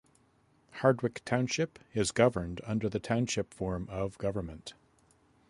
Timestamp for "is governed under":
1.93-2.89